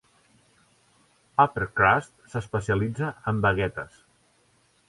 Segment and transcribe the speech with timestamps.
[1.45, 4.05] Upper Crust s'especialitza en baguetes.